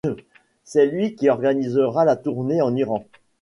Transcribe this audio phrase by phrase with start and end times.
[0.63, 3.05] C’est lui qui organisera la tournée en Iran.